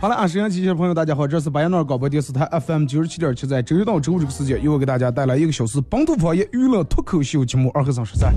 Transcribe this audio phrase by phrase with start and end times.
[0.00, 8.34] 好了啊沈阳机器的朋友大家好这是白彦诺尔广播电视台 fm 九十七点七在周一到周五这个时间又给大家带来一个小时本土方言娱乐脱口秀节目二和尚十三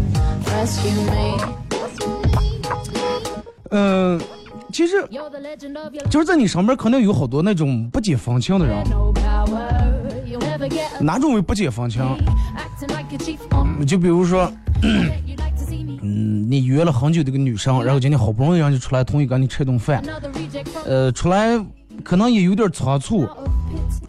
[3.72, 4.20] 嗯
[4.72, 4.96] 其实
[6.10, 8.78] 就是在你上面肯定有好多那种不解风情的人。
[11.02, 12.02] 哪种为不解风情？
[13.86, 14.50] 就比如说
[14.84, 15.12] 嗯
[16.02, 20.04] 嗯，你约了很久的一个女生，然后今天好不容易让你出来，同意跟你吃顿饭
[20.86, 21.60] 呃，出来
[22.04, 23.28] 可能也有点仓促.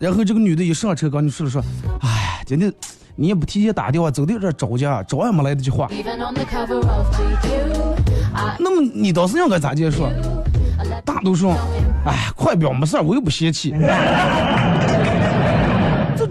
[0.01, 1.63] 然后这个女的一上车跟你说了说，
[2.01, 2.73] 哎，今天
[3.15, 5.89] 你也不提前打电话，走的有点着急啊，找也没来得及话。
[8.59, 10.09] 那么你当时应该咋接说？
[11.05, 11.51] 大多数，
[12.05, 13.73] 哎，快表没事儿，我又不嫌弃。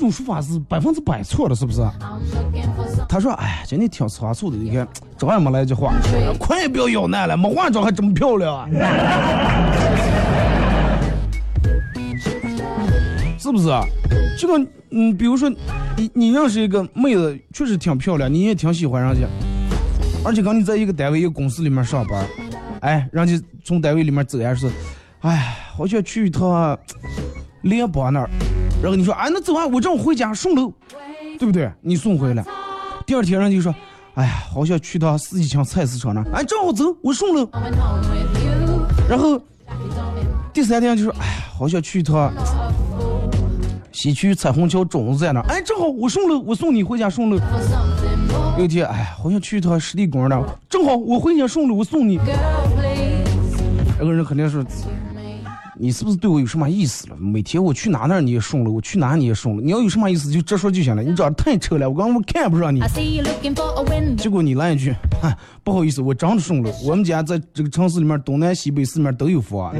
[0.02, 1.80] 这种说法是百分之百错的，是不是？
[3.08, 5.94] 他说，哎，今天挺仓促的，你看找也没来得及化，
[6.40, 8.68] 快也不要咬难了，没化妆还这么漂亮啊，
[13.38, 13.86] 是不是啊？
[14.40, 14.58] 这个，
[14.90, 15.48] 嗯，比如说，
[15.96, 19.28] 你你认识一个妹子，确实挺漂亮，你也挺喜欢人家，
[20.26, 22.26] 而且跟你在一个单位、一个公司里面上班，
[22.80, 24.68] 哎，人家从单位里面走呀，说，
[25.20, 26.76] 哎，好想去一趟
[27.62, 28.30] 联邦那儿，
[28.82, 30.74] 然后你说，哎，那走啊，我正好回家顺路，
[31.38, 31.72] 对不对？
[31.82, 32.44] 你送回来，
[33.06, 33.74] 第二天人就说，
[34.16, 37.48] 哎呀，好想去趟四季青菜市场那儿，哎，正好走，我顺路.
[39.08, 39.40] 然后
[40.52, 42.34] 第三天就说，哎呀，好想去一趟.
[43.94, 47.38] 西区彩虹桥种子在那儿，哎，正好我顺路，我送你回家顺路。
[48.58, 52.20] 有一天，哎呀，好想去一趟湿地公园那，正好我回家顺路，我送你。
[54.00, 54.66] 那个人肯定是.
[55.82, 57.16] 你是不是对我有什么意思了？
[57.18, 59.64] 每天我去哪哪你也送了，我去哪你也送了。
[59.64, 61.02] 你要有什么意思就直说就行了。
[61.02, 62.80] 你长得太丑了，我刚刚我看不上你。
[64.16, 64.92] 结果你来一句，
[65.24, 66.72] 啊，不好意思，我长得送了。
[66.86, 69.74] 我们家在这个城市里面东南西北四面都有房。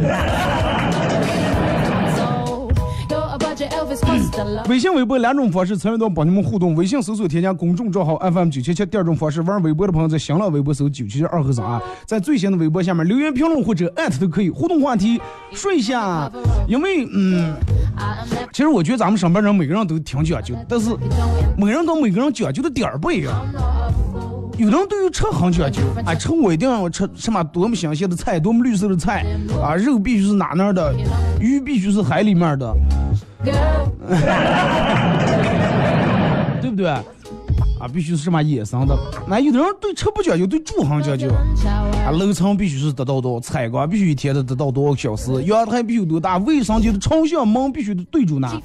[4.68, 6.76] 微信、微博两种方式参与到帮你们互动。
[6.76, 14.50] 微信搜索添加公众账号 FM 九七七，第二种方式玩微博的朋友在新浪微博搜九七七二和尚啊，在最新的微博下面留言评论或者艾特都可以。
[14.50, 15.20] 互动话题
[15.52, 16.32] 说一下，
[16.68, 17.54] 因为嗯，
[18.52, 20.90] 其实我觉得咱们上班人每个人都挺讲究，但是
[21.58, 23.34] 每个人跟每个人讲究的点儿不一样。
[24.62, 29.26] 有的人对于吃很讲究，哎，吃我一定要吃什么多么新鲜的菜，多么绿色的菜
[29.60, 30.94] 啊，肉必须是哪哪儿的，
[31.40, 32.72] 鱼必须是海里面的，
[36.62, 36.88] 对不对？
[36.88, 37.02] 啊，
[37.92, 38.96] 必须是什么野生的。
[39.28, 41.28] 那有的人对吃不讲究，对住很讲究。
[42.06, 48.62] 啊，楼层必须是得到多少，采光必须一天得得到多少个小时，阳台必须有多大，卫生间的朝向门必须得对住哪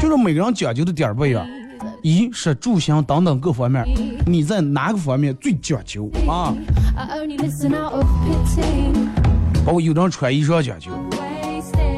[0.00, 1.46] 就是每个人讲究的点儿不一样。
[2.02, 3.84] 衣食住行等等各方面，
[4.26, 6.52] 你在哪个方面最讲究啊.
[9.64, 10.90] 包括有的人穿衣裳讲究，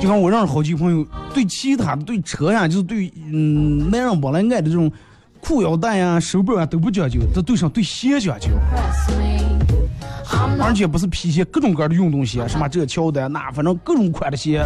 [0.00, 4.92] 就像我认识好几个朋友，对其他的对车呀，就是对嗯男人本来爱的这种
[5.40, 8.50] 裤腰带呀、手表啊都不讲究，他对上对鞋讲究
[10.60, 14.62] 而且不是皮鞋，各种各样的运动鞋，什么这乔丹那，反正各种款的鞋，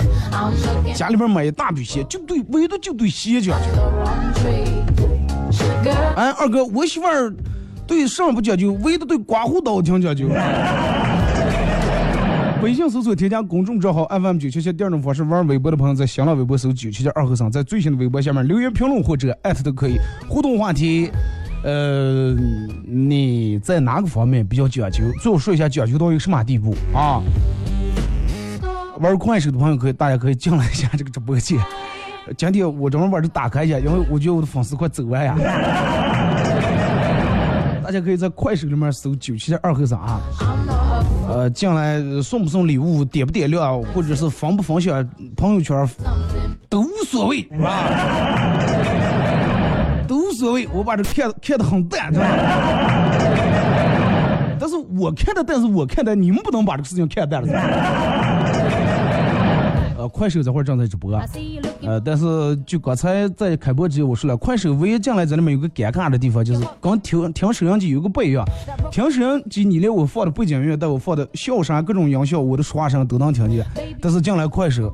[0.95, 3.67] 家里边买一大堆鞋，就对唯独就对鞋讲究。
[6.17, 7.33] 哎，二哥，我媳妇儿
[7.87, 10.29] 对上不讲究，唯独对刮胡刀挺讲究。
[12.61, 19.97] 微信搜索添加公众账号 FM 九七七，第二种方式玩微博的朋友在新浪微博搜九七七二和尚，在最新的微博下面留言评论或者艾特都可以。
[20.29, 21.09] 互动话题，
[21.63, 22.35] 呃，
[22.85, 25.05] 你在哪个方面比较讲究？
[25.23, 27.23] 最后说一下讲究到一个什么地步啊？
[28.99, 31.57] 玩快手的朋友可以，大家可以进来一下这个直播间。
[32.37, 35.37] 今天我专门把这打开一下，因为我觉得我的粉丝快走完呀。
[37.83, 40.21] 大家可以在快手里面搜九七二和尚啊，
[41.27, 45.89] 呃，进来送不送礼物，点不点亮，或者是分不分享朋友圈，
[46.69, 47.89] 都无所谓，是吧？
[50.07, 52.29] 都无所谓，我把这看看得很淡，知道吧？
[54.61, 57.49] 但是我看的，但是我看的，你们不能把这个事情看淡了。
[60.09, 61.13] 快手这会儿正在直播。
[61.83, 68.45] 呃，但是就刚才在开播之前我说了，快手唯一进来这里面有个尴尬的地方，就是跟听听收音机有个不一样。
[68.91, 73.65] 听收音机你连我放的背景音乐，带我放的笑声、各种音效，我的说话声都能听见，
[74.01, 74.93] 但是进来快手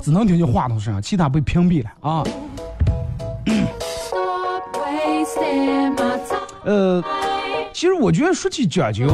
[0.00, 2.24] 只能听见话筒声，其他被屏蔽了啊。
[6.64, 7.02] 呃，
[7.72, 9.06] 其实我觉得说起讲究，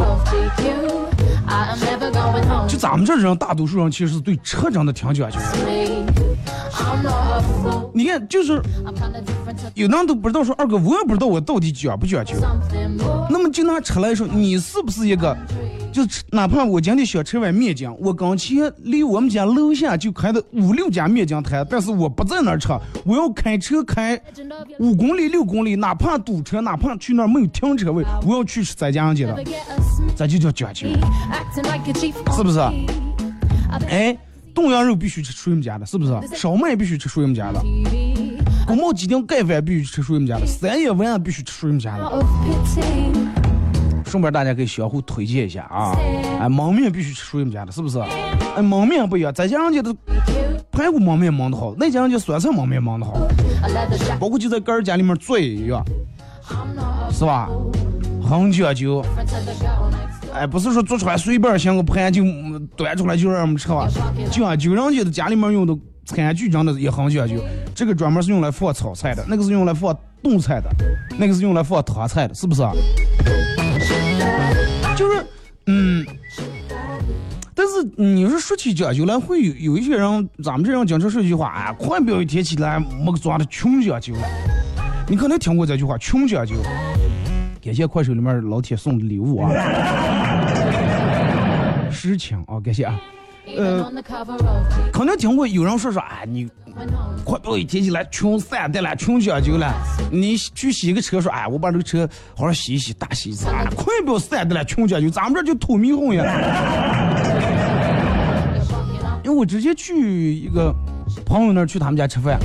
[2.69, 5.39] 就咱们这人，大多数人其实是对车真的挺讲究。
[7.93, 8.61] 你看，就是
[9.75, 12.35] 有那都不知道说二哥，我也不知道我到底讲不讲究。
[13.29, 15.37] 那么就拿车来说，你是不是一个
[15.93, 22.69] 就吃哪怕我今天想吃碗面筋，我刚前离我们家楼下就开的五六家面筋摊，但是我不在那儿吃，
[23.05, 24.21] 我要开车开
[24.79, 29.45] 五公里六公里，哪怕堵车，哪怕去那儿没有停车位，我要去吃咱家人家 never 的.
[30.17, 30.87] 这就叫讲究。
[32.37, 32.61] 是不是
[33.89, 34.17] 哎，
[34.55, 36.13] 冻羊肉必须吃属于我们家的，是不是？
[36.37, 37.61] 烧麦必须吃属于我们家的.
[38.67, 43.40] 宫保鸡丁盖饭必须吃属于我们家的，三叶丸必须吃属于我们家的。
[44.11, 45.95] 顺便大家可以相互推荐一下啊！
[46.41, 48.01] 哎，焖面必须吃属于我们家的，是不是？
[48.01, 49.95] 哎，焖面不一样，咱家人家的
[50.73, 53.15] 排骨焖面焖的好，那家人家酸菜焖面焖的好.
[54.19, 55.85] 包括就在个人家里面做也一样
[57.13, 57.49] 是吧？
[58.29, 59.05] 很讲究。
[60.35, 63.89] 哎，不是说做出来随便像个盘就嗯端出来就让我们吃吧，
[64.31, 67.37] 讲究人家的家里面用的餐具真的也很讲究，
[67.75, 70.69] 这个专门是用来放炒菜的，那个是用来放冻菜的，
[71.19, 72.73] 那个是用来放汤菜的，是不是啊？
[75.01, 75.25] 就是，
[75.65, 76.07] 嗯，
[77.55, 84.21] 但是你说说起讲究来，会有有一些人，咱们这样讲究说一句话，啊，快表一天起来没个抓的穷讲究了。
[85.09, 86.55] 你可能听过这句话，穷讲究。
[87.65, 89.51] 感谢快手里面老铁送的礼物啊，
[91.91, 93.01] 实情啊，感谢啊。
[93.47, 94.91] Even on the cover of G.
[94.93, 96.49] 肯定听过有人说说，哎，你
[97.25, 99.73] 快表一天起来穷散的了，穷讲究了。
[100.13, 103.49] 你去洗个车，说，哎，我把这个车好好洗一洗，大洗一次。
[103.49, 106.25] 啊，快表散的了，穷讲究，咱们这就土迷哄呀。
[109.25, 110.75] 因为我直接去一个
[111.25, 112.39] 朋友那儿去他们家吃饭，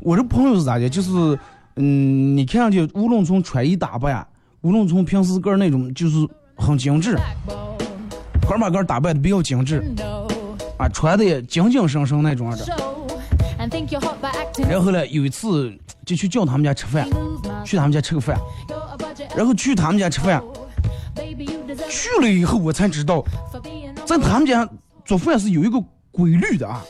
[0.00, 0.88] 我这朋友是咋的？
[0.88, 1.38] 就是，
[1.76, 4.26] 嗯，你看上去无论从穿衣打扮，
[4.62, 6.26] 无论从平时个那种，就是
[6.56, 7.16] 很精致，
[8.48, 9.82] 哥们儿打扮的比较精致
[10.78, 12.66] 啊，穿的也精精神神那种的。
[14.68, 15.72] 然后呢，有一次
[16.04, 17.08] 就去叫他们家吃饭，
[17.64, 18.38] 去他们家吃个饭，
[19.34, 20.42] 然后去他们家吃饭。
[21.88, 23.24] 去了以后我才知道，
[24.04, 24.68] 在他们家
[25.04, 26.84] 做饭是有一个规律的啊。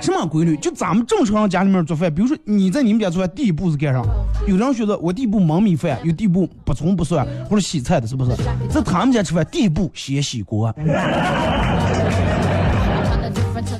[0.00, 0.56] 什么规律？
[0.58, 4.02] 就咱们正常家里面做饭，比如说你在你们家做饭，第一步是干啥？
[4.46, 8.30] 有人觉得我第一步焖米饭，有第一步不葱不蒜或者洗菜的，是不是？
[8.68, 10.72] 在他们家吃饭，第一步先洗锅.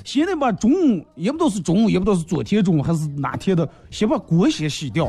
[0.05, 5.09] 先得把中午也不知道是中午，也不知道是昨天中午还是哪天的，先把锅先洗掉，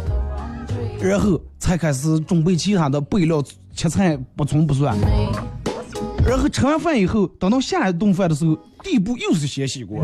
[0.99, 3.41] 然后才开始准备其他的备料，
[3.73, 4.97] 切菜不葱不蒜。
[6.27, 10.03] 然后吃完饭以后，等到下一顿饭的时候，第一步又是先洗锅。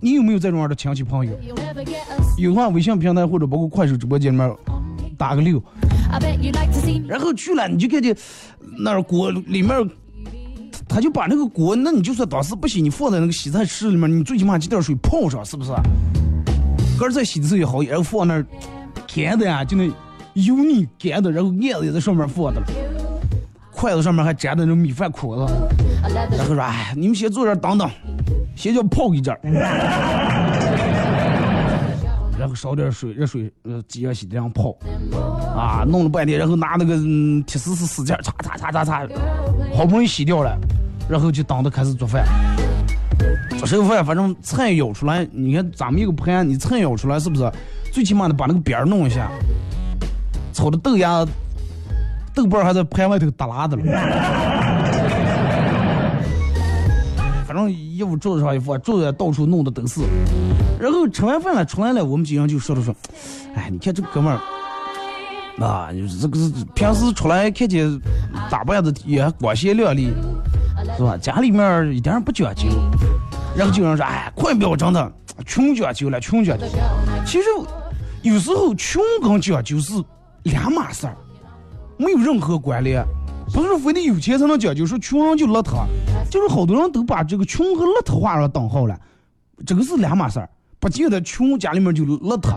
[0.00, 1.32] 你有没有这种样的亲戚朋友？
[2.36, 4.54] 有的话，微信平台或者包括快手直播间里面
[5.16, 5.60] 打个六，
[7.08, 8.14] 然后去了你就看见
[8.78, 9.90] 那锅里面，
[10.86, 15.70] 他就把那个锅，那你就算当时不洗，你放在那个洗菜池里面，你最起码接点水泡上，是不是？
[16.98, 18.44] 个儿再洗的时候也好，然后放那
[19.12, 19.90] 干的呀，就那
[20.34, 22.66] 油腻干的，然后叶子也在上面放的了，
[23.78, 25.54] 筷子上面还粘的那种米饭壳子，
[26.36, 27.88] 然后说：“哎，你们先坐这儿等等，
[28.56, 29.38] 先叫泡一阵儿。
[32.36, 34.74] ”然后烧点水，热水，呃，机热洗这样泡，
[35.56, 39.06] 啊，弄了半天，然后拿那个嗯铁丝丝使劲儿，擦擦擦擦擦，
[39.76, 40.58] 好不容易洗掉了，
[41.08, 42.24] 然后就等着开始做饭。
[43.58, 47.48] 做这个饭，反正菜舀出来，你看咱们一个盘，你菜舀出来是不是？
[47.92, 49.30] 最起码得把那个边儿弄一下，
[50.52, 51.24] 炒的豆芽、
[52.38, 53.82] 豆瓣儿还在盘外头耷拉的了。
[57.44, 60.02] 反正衣服桌子上一放，桌子到处弄的都是。
[60.78, 62.94] 然后吃完饭了出来了，我们几个人就说了说，
[63.56, 64.38] 哎，你看这哥们儿，
[65.64, 68.00] 啊，就是这个是平时出来看见
[68.48, 70.12] 打扮的也光鲜亮丽，
[70.96, 71.16] 是吧？
[71.16, 72.68] 家里面一点儿不讲究。
[73.56, 75.12] 然后就有人说，哎，快不要真的
[75.44, 76.64] 穷讲究了，穷讲究。
[77.26, 77.48] 其实
[78.22, 79.92] 有时候穷跟讲究是
[80.44, 81.16] 两码事儿，
[81.98, 83.04] 没有任何关联。
[83.52, 85.86] 不是说非得有钱才能讲究，说穷人就邋遢，
[86.30, 88.98] 就是好多人都把这个穷和邋遢画上等号了，
[89.66, 90.48] 这个是两码事儿。
[90.80, 92.56] 不见得穷家里面就邋遢.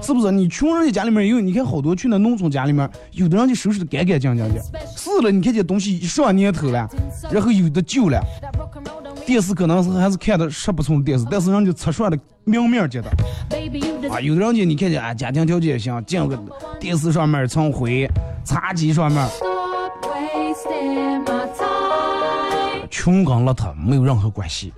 [0.00, 0.32] 是不是？
[0.32, 4.62] 你穷人家家里面有，你看好多去那农村家里面，有的人就收拾的干干净净的。
[4.96, 6.88] 是了，你看这东西上年头了，
[7.30, 8.18] 然后有的旧了
[9.26, 13.10] 电视可能是还是看的十不寸电视，但是人家测出来的明面见的。
[14.08, 16.38] 啊，有的人家你看见啊，家庭条件也行，见个
[16.80, 18.08] 电视上面蹭灰，
[18.44, 24.72] 茶几上面 stop wasting my time 穷跟邋遢没有任何关系。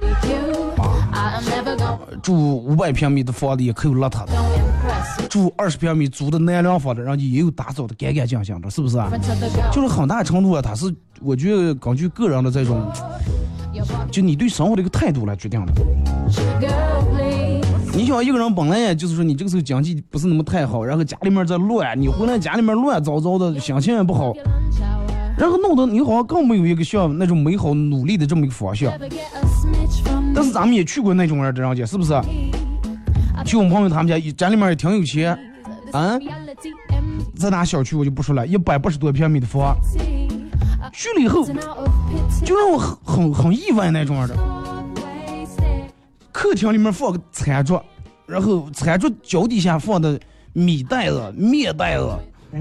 [2.23, 4.33] 住五百平米的房子也可有邋遢的，
[5.29, 9.11] 住二十平米租的南凉房的，人家也有打扫的干干净净的，是不是啊？
[9.73, 12.91] 就是很大程度啊，它是我觉得根据个人的这种，
[14.11, 15.73] 就你对生活的一个态度来决定的。
[17.93, 24.33] 你想一个人本来也就是说你这个时候经济不是那么太好，然后家里面在乱，你回来家里面乱糟糟的，心情也不好，
[25.37, 28.93] 然后弄得你好像更没有一个像那种美好努力的这么一个方向。
[30.35, 32.15] 但是咱们也去过那种人的人家，是不是？
[33.45, 35.33] 去我们朋友他们家，家里面也挺有钱，
[35.93, 37.41] 啊，reality empty.
[37.41, 39.77] 在哪小区我就不说了，一百八十多平米的房，
[40.93, 41.45] 去了以后
[42.45, 44.35] 就让我很很很意外那种样的。
[46.33, 47.85] 客厅里面放个餐桌，
[48.27, 50.19] 然后餐桌脚底下放的
[50.53, 52.09] 米袋子、面袋子，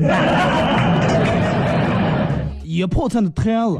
[2.63, 3.79] 野泡菜的坛子，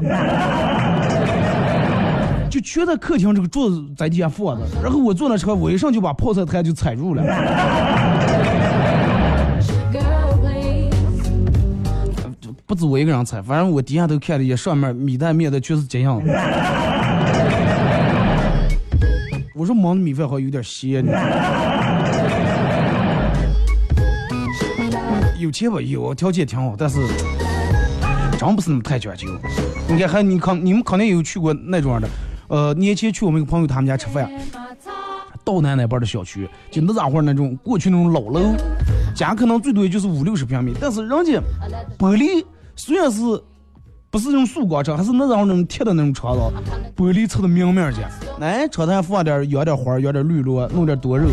[2.50, 4.66] 就全在客厅这个桌子在底下放的。
[4.82, 7.22] 然后我坐那车，我一上就把泡菜坛就踩住了。
[12.66, 16.32] 不止我一个人踩，反正我底下都看了一眼，上面米袋面的全是这样的。
[19.60, 21.12] 我说焖的米饭好像有点咸呢。
[25.38, 26.98] 有钱吧有，条件挺好，但是
[28.38, 29.28] 真不是那么太讲究。
[29.86, 32.08] 你看，还你肯你们肯定有去过那种样的，
[32.48, 34.30] 呃，年前去我们一个朋友他们家吃饭.
[35.44, 38.56] 道南那边的小区，就那家伙那种过去那种老楼，
[39.14, 41.38] 家可能最多也就是五六十平米，但是人家
[41.98, 42.42] 玻璃
[42.76, 43.20] 虽然是
[44.10, 46.40] 不是用塑钢车，还是那种那种铁的那种车子，
[46.96, 48.10] 玻璃擦的明明的。
[48.40, 51.28] 哎，车台放点养点花，养点绿萝，弄点多肉。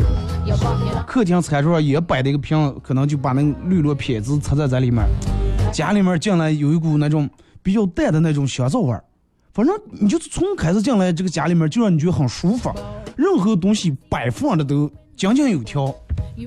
[1.08, 5.04] 客厅餐桌上也摆了一个瓶，可能就把那个绿萝片子插在在里面。
[5.74, 7.28] 家里面进来有一股那种
[7.64, 9.04] 比较淡的那种香皂味儿，
[9.54, 12.72] 反正你就是从开始进来这个家里面就让你觉得很舒服，
[13.16, 15.94] 任何东西摆放的都井井有条，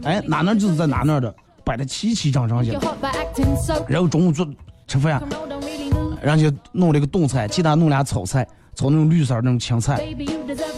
[0.04, 1.34] 哎，哪哪就是在哪哪的，
[1.64, 2.80] 摆的齐齐整整的。
[3.88, 4.48] 然后中午做
[4.86, 5.20] 吃饭
[6.22, 6.26] Broken，road don't really move.
[6.26, 10.00] 人家弄了一个冻菜，其他弄俩炒菜，炒那种绿色那种青菜，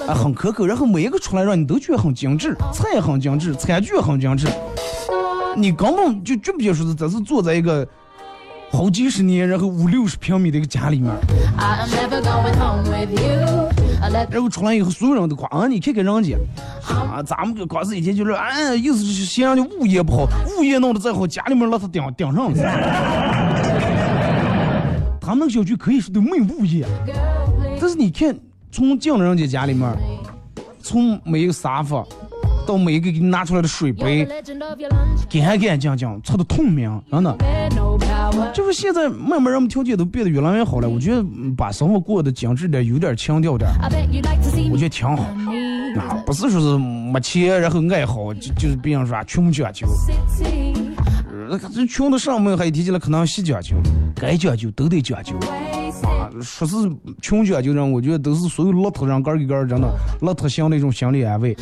[0.06, 0.66] 啊，很可口。
[0.66, 4.46] 然后每一个出来让你都觉得很精致，菜很精致，餐具很精致，
[5.56, 7.86] 你根本就觉不觉说是这是坐在一个
[8.70, 11.12] 好几十年，然后五六十平米的一个家里面，
[14.30, 16.36] 然后出来以后所有人都夸啊，你看看人家，
[16.88, 20.26] 啊，咱们光是以前就是，哎，意思是嫌人家物业不好，
[20.58, 23.71] 物业弄得再好，家里面让他顶顶上了。
[25.32, 26.86] 咱们小区可以说都没有物业，
[27.80, 28.38] 但是你看，
[28.70, 29.90] 从进了人家家里面，
[30.82, 32.04] 从每一个沙发
[32.66, 34.26] 到每一个给你拿出来的水杯，
[35.30, 37.34] 干干净净，擦的透明，真的。
[38.52, 41.24] 就是现在慢慢人们条件都变得越来越好了，我觉得
[41.56, 43.70] 把生活过得精致点，有点情调点，
[44.70, 45.24] 我觉得挺好。
[45.32, 45.98] on me.
[45.98, 49.86] 啊，不是说是没钱，然后爱好，就就是别人说穷讲究，
[51.74, 53.76] 这穷的上门还提起来可能细讲究
[54.14, 55.36] 该讲究都得讲究。
[55.38, 56.74] 啊说是
[57.20, 59.88] 穷讲究人我觉得都是所有骆驼人个一儿人的
[60.20, 61.54] 骆驼祥的一种心理安慰。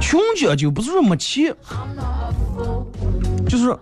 [0.00, 1.54] 穷讲究不是说没钱
[3.48, 3.76] 就是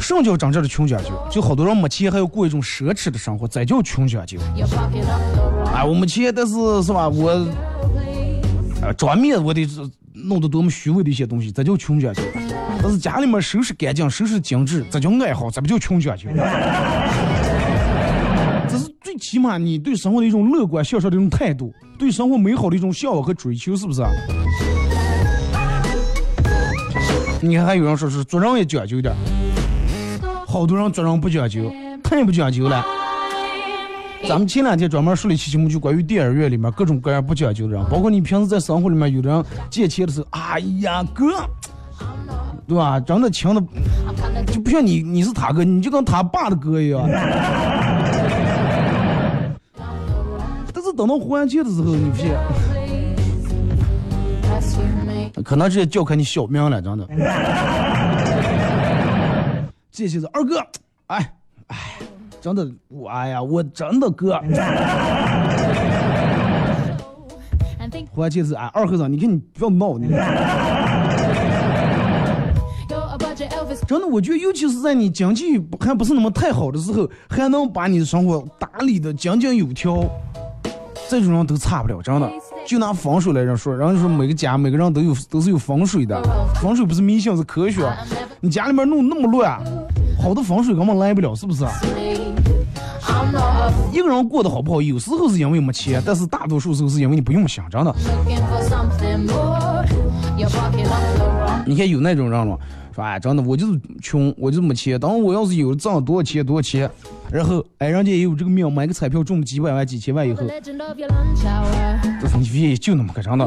[0.00, 4.38] 什么叫真正的穷讲究就好多人没钱还要过一种奢侈的生活才叫穷讲究。
[5.72, 7.32] 啊我没钱但是是吧我
[8.82, 9.66] 啊装面我得
[10.12, 12.22] 弄得多么虚伪的一些东西，这叫穷讲究。
[12.80, 16.28] 但是家里面收拾干净、收拾精致，这叫爱好，这不叫穷讲究。
[18.68, 24.02] 这是最起码你对生活的一种乐观向上的一种态度，对生活美好的一种向往和追求，是不是？
[27.40, 29.14] 你看，还有人说是做人也讲究点，
[30.46, 32.84] 好多人做人不讲究，太不讲究了。
[34.26, 41.26] 咱们前两天专门说了一期节目，就关于电影院里面各种各样不讲究的人，包括你平时在生活里面，有的人借钱的时候，哎呀哥，
[42.66, 42.98] 对吧？
[43.00, 43.62] 真的强的
[44.52, 47.08] 就不像你，你是他哥，你就跟他爸的哥一样。
[50.74, 52.36] 但是等到还钱的时候，你发现
[54.42, 55.30] Rescue me.
[55.42, 57.08] 可能直接叫开你小命了，真的。
[59.92, 60.58] 这些是二哥，
[61.06, 61.32] 哎
[61.68, 61.76] 哎，
[62.40, 64.40] 真的我哎呀，我真的哥。
[68.14, 70.08] 关键是哎二和尚，你看你不要闹你。
[73.86, 80.04] 真的，我觉得尤其是在你经济还不是那么太好的时候，还能把你的生活打理的井井有条，
[81.08, 82.02] 这种人都差不了。
[82.02, 82.30] 真的，
[82.66, 86.20] 就拿风水来说，人家说每个家每个人都有都是有风水的，
[86.60, 87.88] 风水不是迷信是科学。
[88.40, 89.58] 你家里面弄那么乱，
[90.20, 91.64] 好的风水根本来不了，是不是？
[93.92, 97.94] 一个人过得好不好，有时候是因为没钱，但是大多数时候是因为你不用想，真的。
[101.66, 102.58] 你看有那种人了，
[102.94, 104.98] 说哎，真的我就是穷，我就是没钱。
[104.98, 106.90] 当我要是有了挣多少钱多少钱，
[107.30, 112.20] 然后哎，人家也有这个命，买个彩票中几百万、几千万以后 The，legend of your lunch hour.
[112.20, 113.46] 这是你也就那么个真的。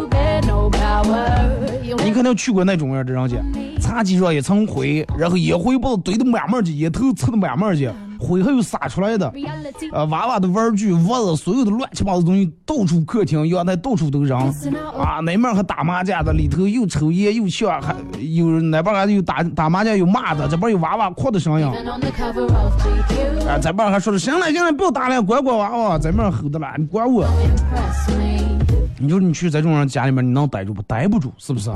[2.04, 3.38] 你肯定去过那种样的人家，
[3.80, 9.34] 茶几上一层灰，然后烟灰包堆得满满的，烟头蹭得满满的，灰还有撒出来的。
[9.92, 14.38] 呃，娃娃的玩具、袜子，所有的乱七八糟东西，到处客厅、阳台到处都扔。
[14.96, 21.66] 啊，那面还打麻将的，里头又抽烟又笑，还有那边还有打打麻将有骂的，这边有娃娃哭的声音。
[21.66, 27.26] 啊，这边还说的行了行了，不要打了，管管娃娃，这边吼的了，你管我。
[29.04, 30.82] 你说你去这种人家里面，你能待住不？
[30.84, 31.72] 待不住，是不是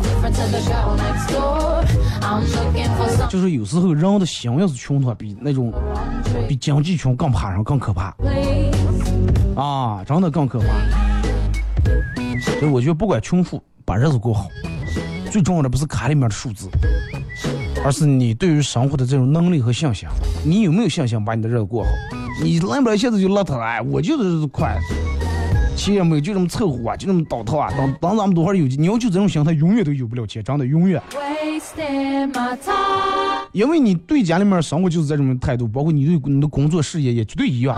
[3.27, 5.73] 就是有时候人的心要是穷的话，比那种
[6.48, 8.15] 比经济穷更怕人，更可怕
[9.56, 10.65] 啊，真的更可怕。
[12.60, 14.48] 所以我觉得不管穷富，把日子过好，
[15.32, 16.69] 最重要的不是卡里面的数字，
[17.84, 20.08] 而是你对于生活的这种能力和信心。
[20.43, 21.89] 你有没有信心把你的日子过好？
[22.43, 23.63] 你来不来一下子就邋遢了？
[23.63, 24.78] 哎，我就是快，
[25.86, 27.69] 钱也没有，就这么凑合啊，就这么倒腾啊。
[27.78, 31.00] 等等咱们多会儿有，你要就这种心态，永远都有不了钱，真的永远。
[33.52, 37.76] 因为你对家里面生活就是这种态度，包括你对你的工作事业也绝对一样。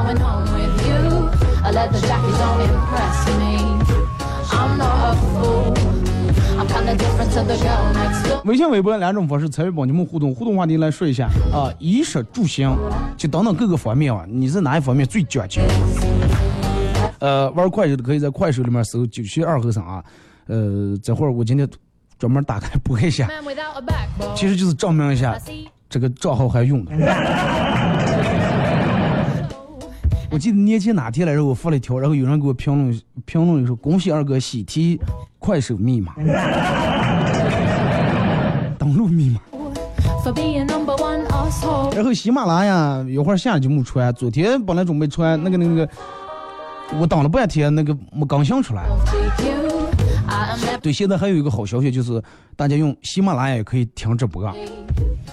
[8.45, 12.73] 微信、微博两种方式参与帮你们互动，互动话题来说一下啊，衣食住行，
[13.17, 15.61] 就等等各个方面啊，你是哪一方面最讲究？
[17.19, 20.03] 呃，玩快手的可以在快手里面搜“九七二和尚”啊，
[20.47, 21.67] 呃，这会儿我今天
[22.19, 23.27] 专门打开播一下，
[24.35, 25.37] 其实就是证明一下
[25.89, 26.91] 这个账号还用的。
[30.29, 34.99] 我记得年前哪天来着，我发了一条，然后有人给我评论评论说：“恭喜二哥喜提
[35.39, 36.13] 快手密码，
[38.77, 39.39] 登录密码。”
[41.95, 45.89] 然后喜马拉雅一会儿下就没穿，昨天本来准备穿那个那个那个，
[46.99, 48.85] 我等了半天那个没更新出来。
[50.81, 52.21] 对，现在还有一个好消息就是，
[52.55, 54.45] 大家用喜马拉雅也可以听直播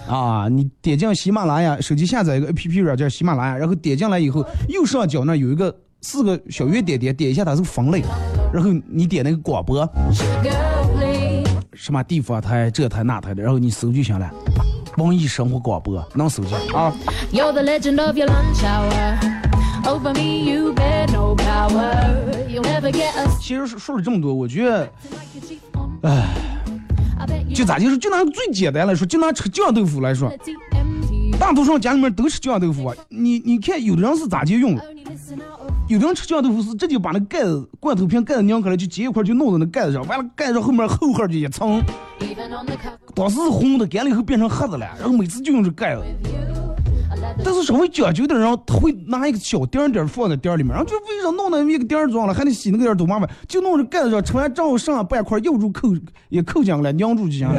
[0.09, 0.49] 啊！
[0.49, 8.03] 你点进喜马拉雅，手机下载一个 APP 软件喜马拉雅，然后点进来以后，右上角那有一个四个小圆点点，点一下它是分类，
[8.53, 9.89] 然后你点那个广播，
[11.75, 14.31] 什么地方台、这台那台的，然后你搜就行了。
[14.97, 16.95] 网易生活广播能搜见啊
[17.33, 19.34] ！You're the legend of your lunch hour.
[19.87, 21.93] Over me, you bear no power.
[22.49, 23.39] You'll never get us.
[23.39, 24.89] 其实说说了这么多，我觉得
[27.49, 30.33] you 就咋就是就拿最简单来说，就拿吃酱豆腐来说.
[31.39, 32.97] 大多数人家里面都吃酱豆腐啊。
[33.09, 34.79] 你你看，有的人是咋就用
[35.87, 41.83] 有的人吃酱豆腐是直接把那盖子罐头瓶盖子拧开来，就接一块就弄到那盖子上，完了盖子后面厚厚的一层
[43.15, 46.03] 当时是红的，干了以后变成黑的了，然后每次就用这盖子。
[47.43, 55.89] 但是稍微讲究的人，他会拿一个小丁儿丁儿放在丁儿里面，然后就为啥弄那么一个丁儿装了，还得洗那个丁儿多麻烦，就弄这盖子上，吃完正好剩下半块，又住扣
[56.29, 57.55] 也扣进来，拧住就行了。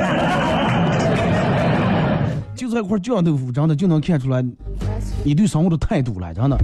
[2.56, 4.42] 就这块酱豆腐，真的就能看出来
[5.26, 6.58] 你对生活的态度了，真的。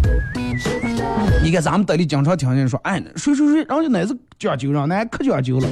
[1.43, 5.67] 你看咱们队里经常听人说，哎，谁谁谁，然后就那是讲究人，那可讲究了。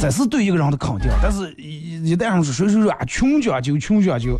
[0.00, 4.38] 这是对一个人的肯定，但是一一旦上是谁谁谁啊，穷讲究，穷讲究，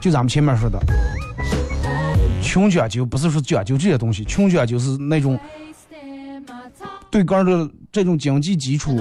[0.00, 0.78] 就咱们前面说的，
[2.42, 5.38] 穷讲究不是说讲究这些东西，穷讲究是那种
[7.10, 8.96] 对个人的这种经济基础，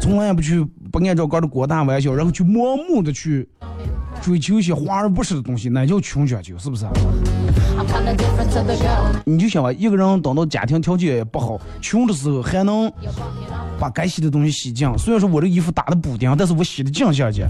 [0.00, 3.48] 从来不去不按照个人的国大玩笑，然后去盲目的去
[4.22, 6.86] 追求一些华而不实的东西，那叫穷讲究，是不是？
[9.24, 12.92] 你就想吧，一个人等到家庭条件也不好，穷的时候还能
[13.80, 14.96] 把该洗的东西洗净。
[14.96, 17.44] 虽然说我这衣服打的补丁，但是我洗的净下去，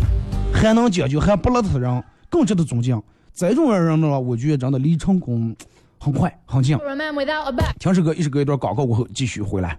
[0.67, 3.01] 还能讲究，还不邋遢人，更值得尊敬。
[3.35, 5.55] 这种人的话，我觉得真的离成功
[5.99, 6.79] 很快很近。
[7.79, 9.79] 听首歌，一首歌一段广告过后继续回来。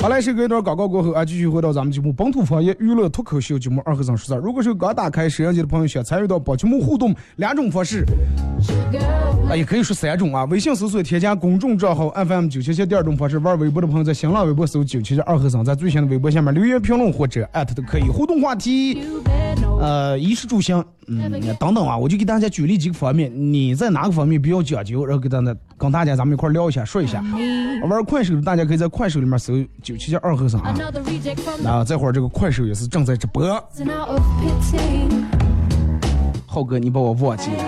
[0.00, 4.38] 好嘞，是隔一段广告过后啊，继续回到咱们节目本土方言娱乐脱口秀节目二和尚说事儿。
[4.42, 8.06] 如果是刚打开摄像机的朋友，想参与到本节目互动两种方式，
[9.50, 10.44] 啊，也可以说三种啊。
[10.44, 18.02] 微信搜索添加公众账号 FM 九七七，第二种方式，玩微博的朋友在新浪微博搜九七七二和尚，在最新的微博下面留言评论或者艾特都可以。
[18.04, 19.02] 互动话题，
[19.80, 27.24] 呃，衣食住行，嗯，等等啊，我就给大家举例几个方面，你在哪个方面比较讲究，然后给大家跟大家咱们一块聊一下，说一下。
[27.88, 30.74] 玩快手的大家可以在快手里面搜九七七二和尚啊。
[31.84, 33.42] 这会儿这个快手也是正在直播。
[36.46, 37.64] 浩哥，你把我忘记了.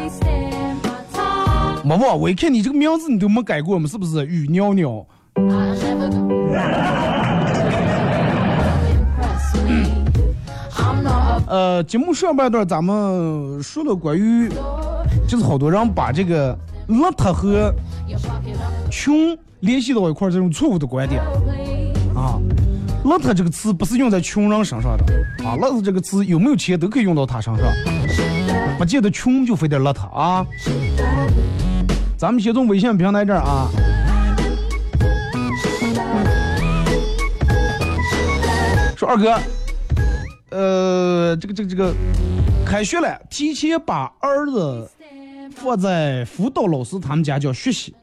[1.83, 4.27] 没忘，我一看你这个名字你都没改过嘛，是不是？
[4.27, 5.07] 雨袅袅。
[11.53, 14.49] 呃，节目上半段咱们说了关于，
[15.29, 16.57] 就是好多人把这个
[16.89, 17.71] 邋遢和
[18.91, 21.23] 穷联系到一块这种错误的观点
[22.15, 22.41] 啊。
[23.05, 25.05] 邋遢这个词不是用在穷人身上的
[25.45, 27.67] 啊，邋遢这个词有没有钱都可以用到他身上，
[28.79, 30.47] 不见得穷就非得邋遢啊。
[32.17, 33.69] 咱们先从微信平台这儿啊，
[38.97, 39.37] 说二哥，
[40.53, 41.95] 呃，这个这个这个，
[42.65, 44.91] 开学了，提前把儿子
[45.55, 47.95] 放在辅导老师他们家叫学习，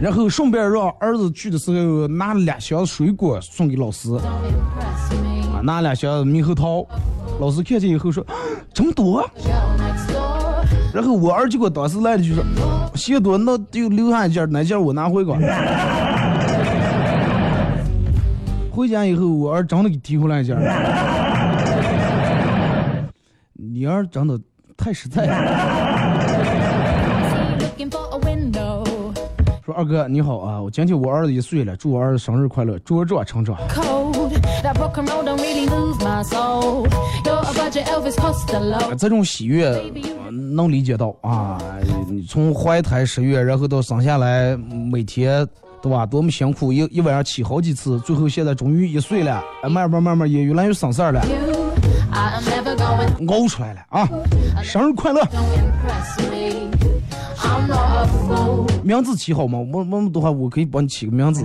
[0.00, 6.86] 然后顺便让儿子去的时候拿了两箱水果送给老师，啊，拿两箱猕猴桃，
[7.38, 8.24] 老师看见以后说
[8.72, 9.28] 这么多，
[10.94, 12.42] 然后我儿结果当时来了就说
[12.94, 15.36] 嫌多，那就留下一件，哪件我拿回吧。
[18.70, 20.54] 回家以后，我儿真的给提回来一件。
[23.76, 24.40] 你儿真的
[24.74, 25.36] 太实在了。
[29.66, 33.54] 说二哥你好啊，我今天我儿子一岁了，祝我儿子生日快乐，茁壮成长。
[38.96, 41.60] 这种喜悦、呃能理解到啊，
[42.08, 45.46] 你从怀胎十月，然后到生下来，每天
[45.82, 51.22] 对吧，多么辛苦，一一晚上起好几次，最后现在终于一岁了，哎慢慢慢慢也越来越省事儿了，
[53.28, 54.08] 熬出来了啊！
[54.62, 55.22] 生日快乐.
[58.82, 59.58] 名字起好吗？
[59.58, 61.42] 我我的话，我可以帮你起个名字。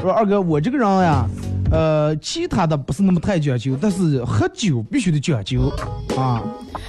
[0.00, 1.26] 说二哥，我这个人呀，
[1.76, 5.70] 呃，其他的不是那么太讲究，但是喝酒必须得讲究
[6.16, 6.42] 啊，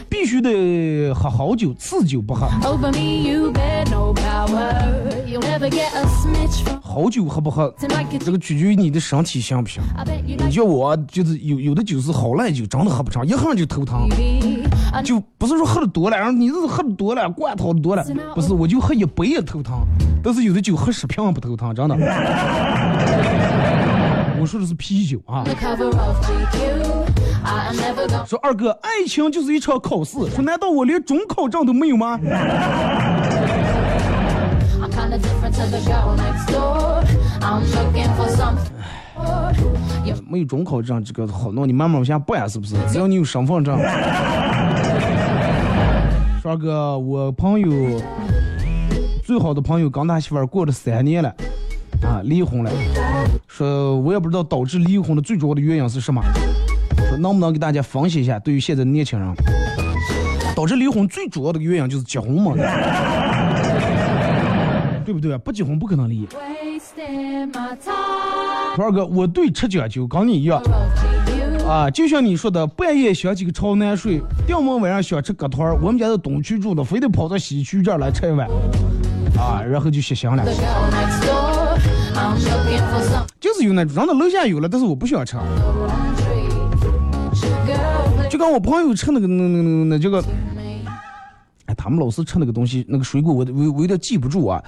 [0.08, 2.48] 必须得喝好酒，次酒不喝。
[6.82, 7.76] 好酒喝不喝，
[8.18, 9.84] 这个取决于你的身体行不行。
[10.26, 14.08] 你叫我就是有有的酒是好赖酒，真的喝不成，一喝就头疼。
[15.04, 19.86] 就不是说喝的多了，然后你这是喝的多了，灌头多了，不是，我就喝一杯也头疼。
[20.24, 21.98] 但是有的酒喝十瓶不头疼，真的。
[24.40, 25.44] 我说的是啤酒啊，
[28.26, 32.20] 说二哥爱情就是一场考试，说难道我连准考证都没有吗？
[40.30, 42.76] 没有准考证，这个好弄，你慢慢往下办，是不是？
[42.90, 43.78] 只要你有身份证。
[46.42, 48.00] 帅哥，我朋友
[49.24, 51.34] 最好的朋友刚他媳妇过了三年了。
[52.02, 52.72] 啊，离婚了。
[53.48, 56.22] 说我也不知道导致离婚的最主要的原因是什么。
[57.10, 59.34] 说能不能给大家分析一下，对于现在的年轻人，
[60.56, 62.54] 导致离婚最主要的原因就是结婚嘛，
[65.06, 65.38] 对不对？
[65.38, 66.28] 不结婚不可能离。
[68.78, 70.62] 二哥，我对吃讲究，跟你一样
[71.68, 78.48] 啊，就像你说的，半夜想起个朝南睡，第二天晚上想吃个团儿，我们家在东区住的，非得跑到西区这儿来吃一碗，
[79.38, 80.44] 啊，然后就歇香了
[83.58, 85.36] 是有那种，然后楼下有了，但是我不喜欢吃。
[88.30, 90.24] 就跟我朋友吃那个那那那那个，
[91.66, 94.64] 哎，他们老是吃那个东西，那个水果，我我我有点记不住啊。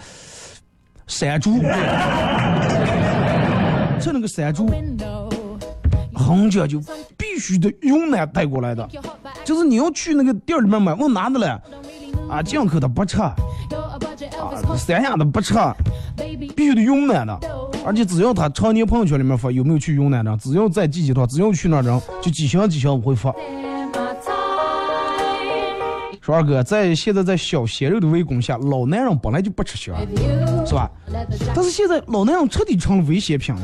[1.07, 1.57] 山竹，
[3.99, 4.69] 吃那个山竹，
[6.13, 6.79] 红姐就
[7.17, 8.87] 必须得云南带过来的，
[9.43, 11.59] 就是你要去那个店里面买，问哪的来？
[12.29, 13.35] 啊，进口的不吃，啊，
[14.77, 15.55] 三亚的不吃，
[16.55, 17.39] 必须得云南的。
[17.85, 23.33] 而且只要他常年朋友圈里面发有没有去云南的，只要在季节的话，只要去那儿，就几箱几箱我会发。
[26.21, 29.95] 说二哥，在现在在小鲜肉的围攻下，老男人本来就不吃香，
[30.65, 30.87] 是吧？
[31.55, 33.61] 但是现在老男人彻底成了危险品了。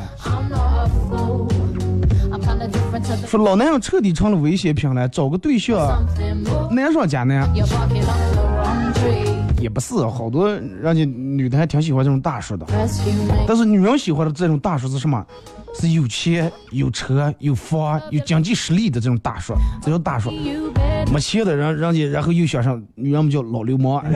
[3.27, 6.03] 说老男人彻底成了危险品了，找个对象，
[6.71, 7.47] 难上加难。
[9.65, 12.67] 也不是，好多人家女的还挺喜欢这种大叔的，
[13.47, 15.25] 但是女人喜欢的这种大叔是什么？
[15.73, 20.29] 是有钱、有车、有房、有经济实力的这种大叔，这叫大叔。
[21.11, 24.05] 没钱的人，人家然后又想上女人们叫老流氓。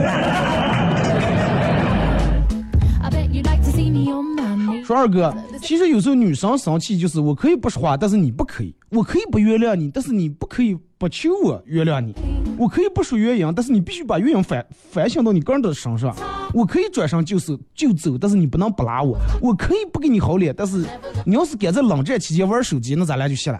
[4.84, 12.14] 说二哥，其实有时候女生生气就是我可以不说话，但是你不可以；我可以不原谅你，但是你不可以不求我原谅你。
[12.58, 16.14] 我可以不说原因，但是你必须把原因反反省到你个人的身上。
[16.52, 19.18] 我可以转身就走就走，但是你不能不拉我。
[19.40, 20.84] 我可以不给你好脸，但是
[21.24, 23.58] 你要是敢在冷战期间玩手机，那咱俩就歇了。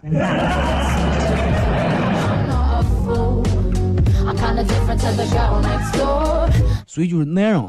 [6.87, 7.64] 所以就是男人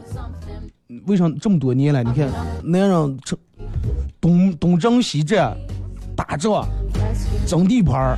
[1.06, 2.04] 为啥这么多年了？
[2.04, 2.30] 你看
[2.62, 3.38] 男人这
[4.20, 5.56] 东东征西战，
[6.14, 6.68] 打仗。
[7.48, 8.18] 争地盘儿，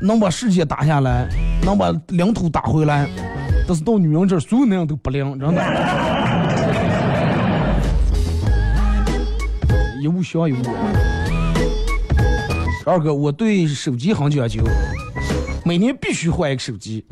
[0.00, 1.28] 能把世界打下来，
[1.62, 3.08] 能把领土打回来，
[3.66, 5.62] 但是到女人这儿，所有男人都不灵，真的。
[10.00, 10.56] 一物降一物。
[12.84, 14.62] 二哥，我对手机很讲究，
[15.64, 17.04] 每年必须换一个手机。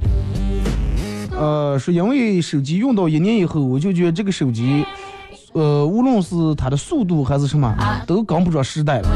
[1.33, 4.85] 呃，是因为手机用到一年以后，我就觉得这个手机，
[5.53, 7.75] 呃，无论是它的速度还是什么，
[8.07, 9.09] 都跟不上时代了。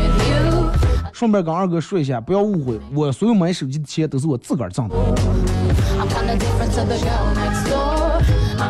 [1.18, 4.94] 顺便跟二哥说一下，不要误会，我所有买手机的钱都是我自个儿挣的，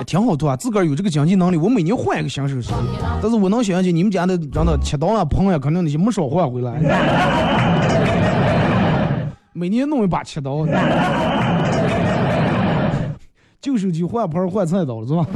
[0.07, 2.73] 挺好的啊，自个儿有这个经济能力，我每年换一个新手机。
[3.21, 6.73] 但是我能想象你们家的真的切刀啊、盆呀，肯定那些没少换回来。
[9.53, 10.65] 每年弄一把切刀，
[13.61, 15.27] 旧手机换盆换菜刀了是吧？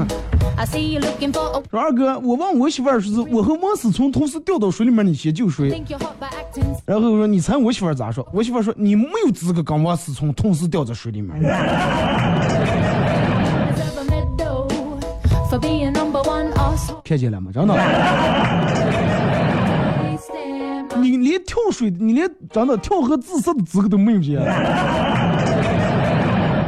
[0.57, 5.83] I see you looking for a 说二哥，我问我媳妇儿说是我和王思聪同时掉到水里面，你先救谁.
[6.85, 8.27] 然后说你猜我媳妇儿咋说？
[8.33, 11.41] 我媳妇儿说你没有资格跟王思聪同时掉在水里面。
[17.05, 17.51] 看见了吗？
[17.53, 17.75] 真的
[20.99, 24.39] 你连跳水，你连真的跳河自杀的资格都没有姐。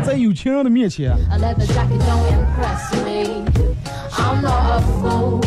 [0.03, 1.17] 在有钱人的面前，
[4.35, 5.41] I'm not a fool.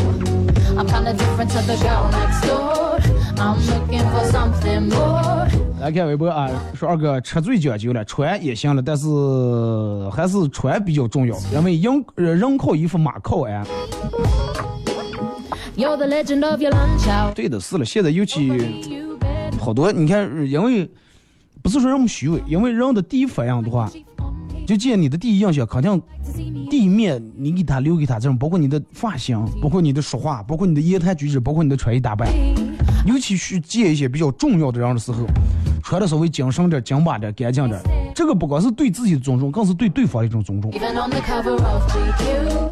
[0.78, 3.00] I'm kinda different to the girl next door.
[3.38, 5.48] I'm looking for something more.
[5.82, 9.06] 来看微博啊，说二哥吃最讲究了，穿也行了，但是
[10.10, 13.66] 还是穿比较重要，因为人呃人靠衣服，马靠鞍。
[17.36, 19.04] 对的，是了，现在尤其.
[19.60, 20.90] 好多，你看，因为
[21.62, 23.92] 不是说人们虚伪，因为人的第一反应的话，
[24.68, 26.02] 就见你的第一印象，肯定
[26.70, 32.28] 第一面你给他留给他这种，包括你的发型，包括你的说话，包括你的言谈举止，包括你的穿衣打扮，
[33.06, 35.26] 尤其去见一些比较重要的人的时候，
[35.82, 37.80] 穿的稍微精神点、紧巴点、干净点，
[38.14, 40.70] 这个不光是对自己的尊重，更是对对方的一种尊重。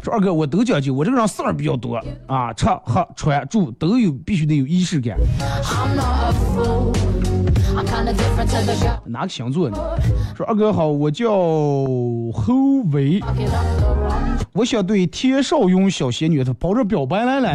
[0.02, 5.16] 说二哥，我都讲究，我这个人事儿比较多啊，吃喝穿住都有必须得有仪式感。
[9.04, 9.76] 哪个星座呢？
[10.34, 12.54] 说二哥好，我叫侯
[12.92, 13.20] 伟，
[14.52, 17.50] 我想对田少勇小仙女她跑这表白来了。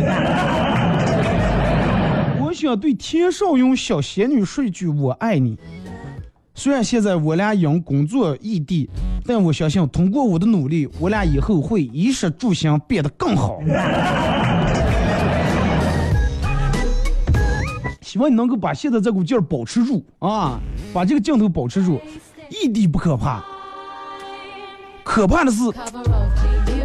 [2.46, 5.58] 我想对田少勇小仙女说一句我爱你。
[6.54, 8.88] 虽然现在我俩因工作异地，
[9.26, 13.60] 但我相信通过我的努力，我俩以后会衣食住行变得更好。
[18.12, 20.60] 希望你能够把现在这股劲儿保持住啊，
[20.94, 21.98] 把这个劲头保持住。
[22.50, 23.42] 异地不可怕，
[25.02, 26.84] 可怕的是 Cover of you.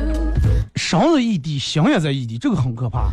[0.76, 3.08] 生在异地，心也在异地，这个很可怕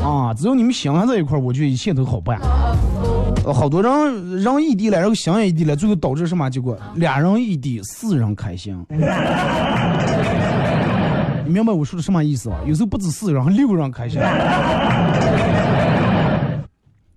[0.00, 0.32] 啊！
[0.32, 2.38] 只要你们心还在一块儿，我觉得一切都好办。
[3.52, 6.78] 好多人让异地了，然后想也异地了，最后导致什么结果？
[6.94, 8.80] 俩人异地，四人开心。
[11.44, 12.60] 你明白我说的什么意思吧？
[12.64, 14.20] 有时候不止四人，还六人开心。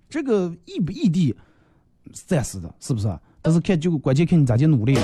[0.08, 1.34] 这个异不异地，
[2.12, 3.08] 暂时的，是不是？
[3.40, 5.02] 但是看就关键看你咋去努力了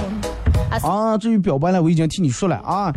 [0.83, 1.17] 啊！
[1.17, 2.93] 至于表白了，我已经替你说了啊。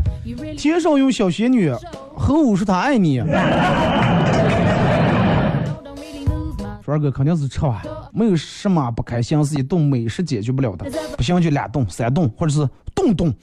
[0.58, 1.72] 天上有小仙女，
[2.16, 3.20] 和我说她爱你。
[6.84, 7.80] 说二哥肯定是吃完，
[8.14, 13.36] 没有什么不开心是一顿美食解决不了的，不行就两顿、三顿，或者是顿顿。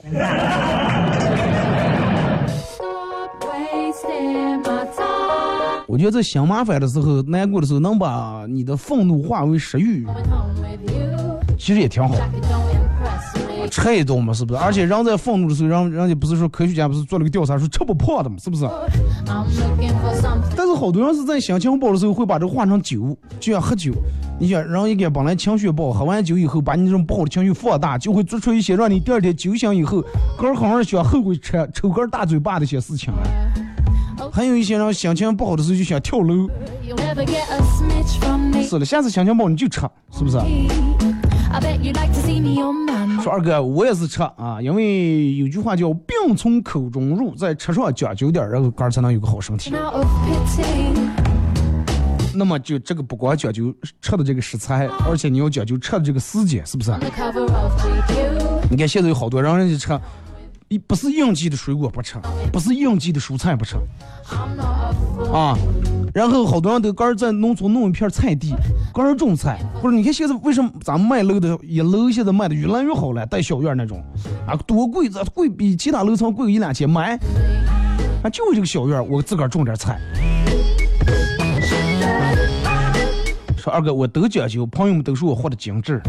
[5.95, 10.05] 我觉得在想麻烦的时候、难过的时候，能把你的愤怒化为食欲.
[11.57, 12.13] 其实也挺好。
[13.71, 14.59] 吃一顿嘛，是不是？
[14.59, 18.67] 而且人在愤怒的时候，人人家不是说科学家不是做了个调查，说吃不胖的嘛，是不是.
[20.53, 23.93] 但是好多人是在心情不好的时候会把这个化成酒，就像喝酒。
[24.37, 30.01] 你想，人应该本来情绪不好，喝完酒以后，把你这种不好的情绪放大，就会做出一些让你第二天酒醒以后，
[30.37, 33.64] 个儿好像想后悔吃抽根大嘴巴的一些事情来。
[34.35, 36.49] 还有一些人心情不好的时候就想跳楼。
[38.61, 39.79] 是了，下次心情不好你就吃，
[40.11, 40.37] 是不是
[43.23, 49.73] 说二哥，我也是吃啊，因为有句话叫“病从口中入”，在吃上讲究点，然后肝儿才能有个好身体。
[52.33, 56.91] 那么就这个不光讲究吃的这个食材，而且你要讲究吃的这个时间，是不是.
[58.69, 59.99] 你看现在有好多让人家吃，一
[60.87, 62.15] 不是应季的水果不吃，
[62.51, 63.77] 不是应季的蔬菜不吃
[65.31, 65.57] 啊。
[66.13, 68.53] 然后好多人都刚在农村弄一片菜地，
[68.93, 74.03] 刚儿种菜，或者你看现在为什么咱们卖楼的一楼现在卖的越来越好了，带小院那种，
[74.47, 77.17] 啊多贵，这贵比其他楼层贵一两千买，
[78.23, 79.99] 啊就这个小院我自个儿种点菜。
[83.57, 86.01] 说二哥，我都讲究，朋友们都说我活得精致。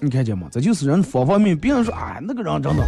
[0.00, 0.48] 你看见吗？
[0.50, 1.58] 这就是人方方面面。
[1.58, 2.84] 别人说啊，那个人真的，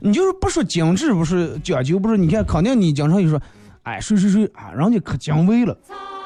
[0.00, 2.16] 你就是不说精致，不是讲究，不是。
[2.16, 3.40] 你看，肯定你经常就说，
[3.82, 5.76] 哎，谁谁谁啊，人家可精微了，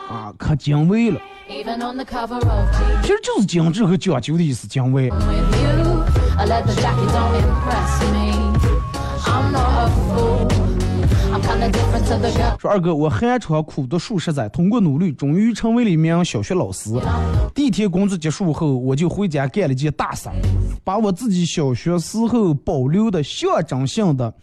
[0.08, 1.20] 啊，可精微了。
[1.48, 5.10] 其实就是精致和讲究的意思，精微。
[9.28, 10.55] I'm not a fool.
[12.58, 16.90] 说二哥，我寒窗苦读数十载，通过努力，终于成为了一名小学老师。
[17.54, 20.34] 第一天工作结束后，我就回家干了件大事儿，
[20.84, 24.34] 把我自己小学时候保留的象征性的，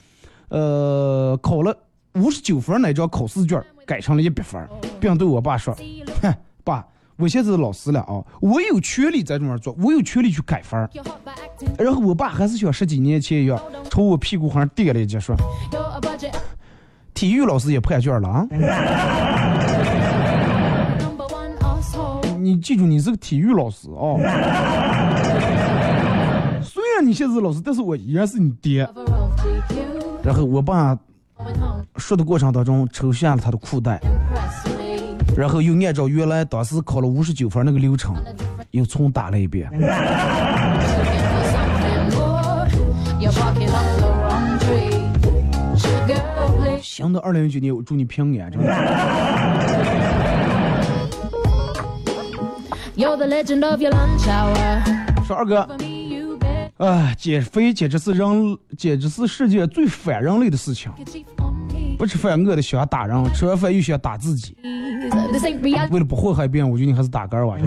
[0.49, 1.75] 呃，考了
[2.15, 4.67] 五十九分那张考试卷改成了一百分，
[4.99, 5.75] 并对我爸说
[6.21, 6.33] ：“哼，
[6.63, 6.85] 爸，
[7.17, 11.83] 我现在是老师了啊，我有权利在这么做，我有权利去改分儿。” You're hot by acting.
[11.83, 13.59] 然后我爸还是像十几年前一样，
[13.89, 15.35] 朝我屁股上点了一脚说
[15.71, 16.33] You're a budget.：“
[17.13, 18.47] 体育老师也判卷了啊！”
[22.39, 24.19] 你记住，你是个体育老师哦。
[26.61, 28.85] 虽然你现在是老师，但是我依然是你爹。
[30.21, 30.97] 然后我爸
[31.95, 33.99] 说的过程当中抽下了他的裤带，
[35.37, 38.13] 然后又按照原来当时考了五十九分那个流程，
[38.71, 39.69] 又重打了一遍。
[46.93, 48.65] 行的二零一九年我祝你平安这个
[55.25, 55.67] 说二哥
[56.77, 60.91] 啊减肥简直是人简直是世界最反人类的事情。
[61.97, 64.55] 不吃饭饿的喜欢打人吃完饭又喜欢打自己。
[65.89, 67.57] 为了不祸害别人我觉得你还是打杆吧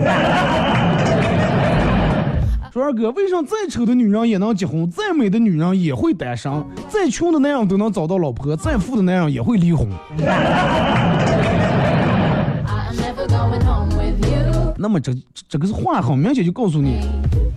[2.77, 9.89] 说二哥，为啥再丑的女人也能结婚，再美的女人也会单身，再穷的男人都能找到老婆，再富的男人也会离婚？
[14.77, 15.11] 那么这
[15.49, 16.99] 这个是话很明显就告诉你，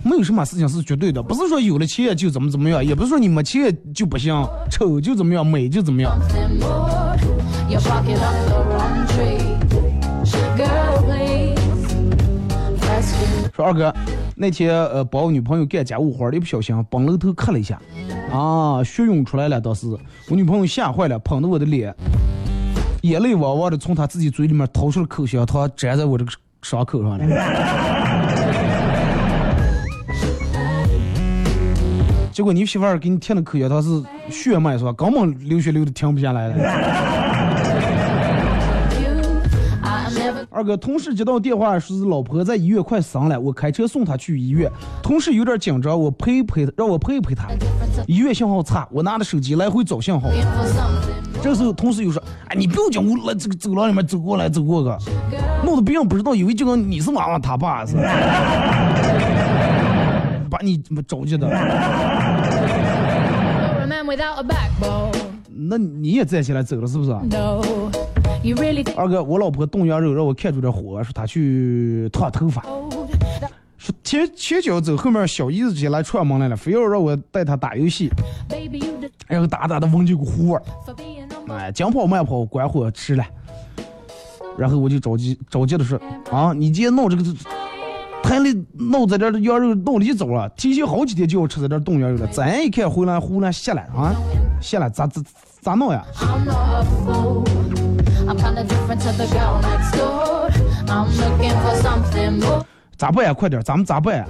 [0.03, 4.33] 没有什么事情是绝对的，不是说有了钱就怎么怎么样，也不是说你没钱就不行，
[4.71, 6.17] 丑就怎么样，美就怎么样。
[13.53, 13.93] 说二哥，
[14.41, 17.79] 那天呃帮我女朋友干家务活儿，一不小心崩楼头磕了一下，
[18.33, 19.85] 啊，血涌出来了，当时
[20.29, 21.93] 我女朋友吓坏了，捧着我的脸，
[23.03, 26.31] 眼泪汪汪的从她自己嘴里面掏出了口香糖，粘在我这个
[26.63, 27.25] 伤口上了。
[32.31, 34.91] 结果你媳妇儿给你贴的口香糖是血脉是吧？
[34.93, 37.20] 根本流血流的停不下来了。
[40.61, 44.71] 二哥，同事接到电话说是老婆在医院快生了，我开车送她去医院。
[45.01, 47.47] 同事有点紧张，我陪陪让我陪陪她。
[48.05, 50.29] 医院信号差，我拿着手机来回找信号。
[51.41, 54.95] 这时候，同事又说：“哎，你不要讲，我来这个走廊里面走过来走过个，
[55.65, 58.03] 弄得别人不知道，以为就跟你是娃娃他爸似的，
[60.47, 61.49] 把你找去的。
[65.63, 67.11] 那你也站起来走了是不是？
[68.95, 72.63] 二哥，我老婆冻羊肉让我看出点火，说她去烫头发。
[73.77, 78.09] 说前前脚走，后面小姨子进来串门来了，非要让我带她打游戏，
[79.27, 80.63] 然后打打的闻见股糊味儿。
[81.49, 83.23] 哎，紧跑慢跑，关火吃了。
[84.57, 85.99] 然后我就着急着急的说
[86.31, 87.23] ：“啊，你今天弄这个
[88.21, 92.27] 摊里弄在这羊肉弄里走了，提前好几天就要吃在这冻羊肉了。
[92.27, 94.13] 咱一看回来湖南下了啊，
[94.61, 95.21] 下了咋咋
[95.61, 96.03] 咋弄呀？”
[102.97, 103.33] 咋办呀？
[103.33, 104.25] 快点，咱们咋办呀？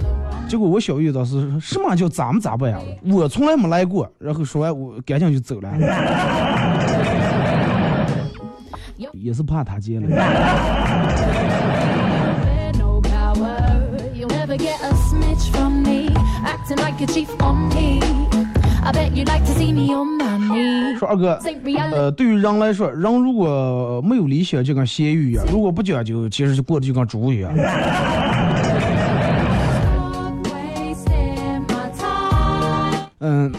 [0.48, 2.78] 结果我小姨子是什么叫咱们咋办呀？
[3.04, 4.10] 我从来没来过。
[4.18, 5.70] 然后说完，我赶紧就走了。
[9.12, 10.06] 也是怕他接了。
[20.98, 21.38] 说二哥，
[21.92, 27.52] 呃，对于人来说，人如果没有理想，就跟咸鱼一样；如果不讲究，其实就过得就跟猪一样。
[33.20, 33.52] 嗯，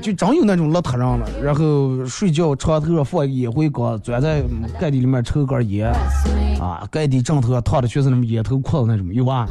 [0.00, 4.42] 就真有那种邋遢人了，然后睡觉床头上放烟灰缸，钻在
[4.80, 5.92] 盖地里面抽根烟，
[6.60, 9.48] 啊，盖地枕头上套的全是那种烟头裤子那种，有吧？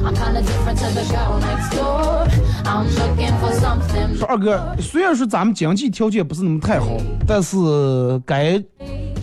[4.16, 6.86] 说二哥，虽然说咱们经济条件不是那么太好，
[7.26, 7.56] 但是
[8.24, 8.62] 该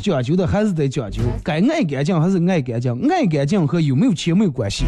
[0.02, 4.86] 讲究的还是得讲究，该爱干净还是爱干净，爱干净和有没有钱没有关系。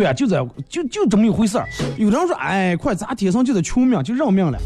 [0.00, 1.68] 对啊，就在就就这么一回事儿。
[1.98, 4.58] 有人说，哎，快，咱天生就得穷命，就认命了。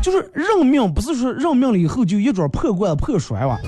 [0.00, 3.58] 就是认命，不是说认命了以后就一桩破罐子破摔哇，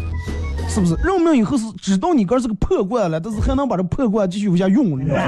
[0.69, 0.95] 是不是？
[1.03, 5.25] 认命以后是知道你哥是个破罐了，但是还能把这破罐继续往下用，你知道吗？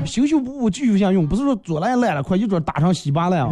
[0.06, 3.50] 修修补补继续往下用，不是说左烂烂了，快一准打成稀巴烂啊。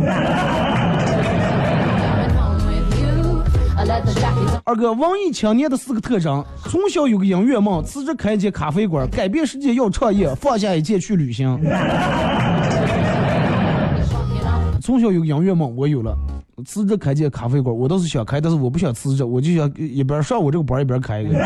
[4.65, 11.59] 二哥，文艺青年的四个特征：从小有个音乐梦，辞职开一间咖啡馆，改变世界要创业，放下一切去旅行。
[14.83, 16.15] 从小有个音乐梦，我有了，
[16.65, 21.35] 辞职开间咖啡馆，我倒是想开，但是我不想辞职，我就想一边上我这个班一边开一个。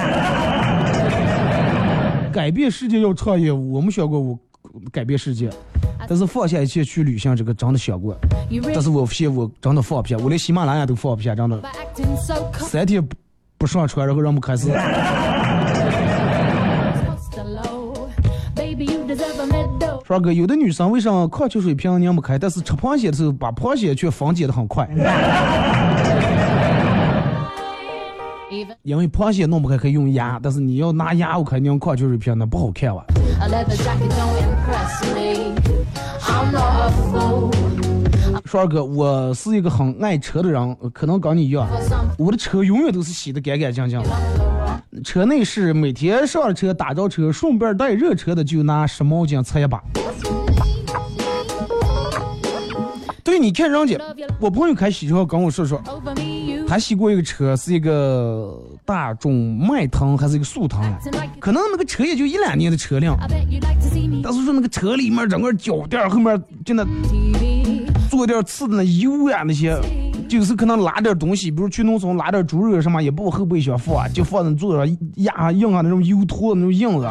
[2.32, 4.36] 改变世界要创业，我没想过我
[4.92, 5.50] 改变世界。
[6.06, 8.14] 但是放下一切去旅行，这个真的想过。
[8.74, 11.62] 但是我发现我真的放不下，我连喜马拉雅都放不下，真的。
[12.58, 13.16] 三天不
[13.58, 14.68] 不上车，然后让我开始。
[20.06, 24.86] 帅哥，有的女生为啥矿泉水瓶拧不开，但是吃螃蟹的时候把螃蟹却分解的很快？
[28.82, 33.02] 因为螃蟹弄不开可以用牙，但是你要拿牙我开拧矿泉水瓶，那不好看哇。
[38.46, 41.68] 说二哥，我是一个很爱车的人，可能跟你一样，
[42.16, 44.00] 我的车永远都是洗的干干净净。
[44.02, 44.08] 的。
[45.02, 49.82] 车内饰每天上了车打着车，顺便带热车的就拿湿毛巾擦一把。
[53.22, 53.98] 对，你看人家，
[54.38, 55.82] 我朋友开洗车跟我说说，
[56.68, 60.80] 他洗过一个车，是一个大众迈腾还是一个速腾，
[61.44, 63.18] 可能那个车也就一两年的车辆，
[64.22, 66.82] 但是说那个车里面整个脚垫后面就那
[68.08, 69.78] 坐垫刺的那油呀那些，
[70.26, 77.06] 就是可能拉点东西，比如去农村拉点猪肉什么，也不往后备箱放，就放在坐上压印上那种油坨那种印子，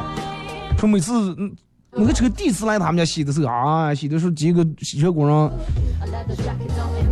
[0.80, 1.38] 说每次。
[1.96, 5.52] 那个车第一次来他们家洗的时候啊，洗的时候几个洗车工人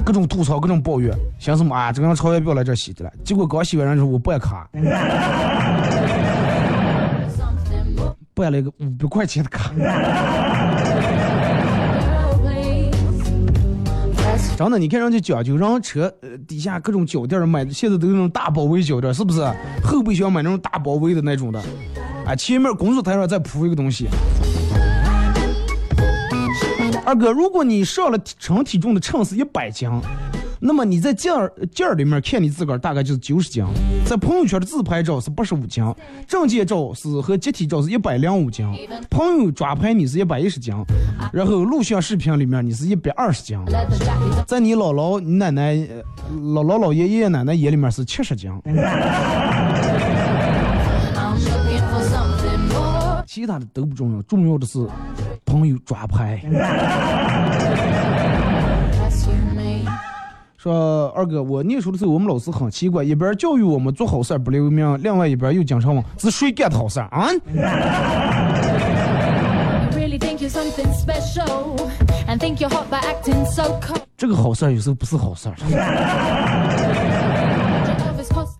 [0.04, 1.92] 各种吐槽，各种抱怨，想什么啊？
[1.92, 3.12] 这个人超越不要来这洗的了。
[3.24, 4.68] 结果刚洗完，人说我办卡，
[8.34, 9.72] 办了一个五百块钱的卡。
[14.58, 19.42] 真的，你看人家讲究，人车呃底下各种脚垫买，现在都是那种大包围脚垫，是不是？
[19.84, 21.60] 后备箱买那种大包围的那种的，
[22.26, 24.08] 啊，前面工作台上再铺一个东西。
[27.04, 29.90] 二哥，如果你上了称体重的秤是一百斤，
[30.64, 33.66] 那么你在镜儿镜儿里面看你自个儿大概就是九十斤，
[34.06, 35.84] 在朋友圈的自拍照是八十五斤，
[36.28, 38.64] 证件照是和集体照是一百零五斤，
[39.10, 40.72] 朋友抓拍你是一百一十斤，
[41.34, 43.58] 然后录像视频里面你是一百二十斤，
[44.46, 45.74] 在你姥姥、你奶奶、
[46.32, 48.52] 姥姥、姥爷、爷爷奶奶眼里面是七十斤。
[53.26, 54.86] 其他的都不重要，重要的是
[55.44, 56.40] 朋友抓拍。
[60.62, 67.30] 说二哥，我念书的时候，我们老师很奇怪，一边教育我们做好事儿不留名，另外一边又经常问是谁干的好事儿啊.
[74.16, 75.50] 这个好事儿有时候不是好事.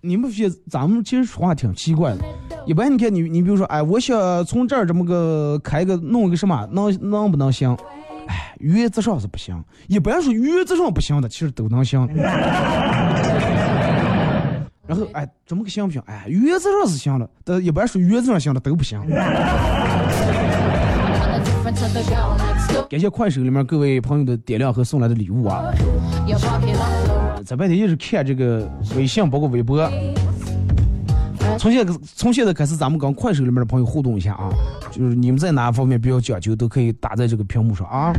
[0.00, 2.24] 你们觉得咱们其实说话挺奇怪的。
[2.66, 7.76] 一般你看你你比如说，哎，我想从这儿这么个开个弄一个什么，能能不能行？
[8.26, 9.62] 哎，原则上是不行。
[9.88, 12.08] 一般说原则上不行的，其实都能行。
[14.84, 16.02] 然后哎，怎么个行不行？
[16.06, 19.00] 哎，原则上是行了，但一般说原则上行的都不行。
[22.90, 25.64] 感谢快手里面各位朋友的点亮和送来的礼物啊
[27.44, 29.90] 在白天一直看这个微信，包括微博。
[31.62, 34.50] 从现在从现在开始，咱们跟快手里面的朋友互动一下啊，
[34.90, 38.12] 就是你们在哪方面比较讲究，都可以打在这个屏幕上啊。